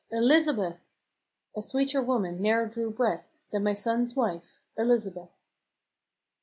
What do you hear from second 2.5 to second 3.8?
drew breath Than my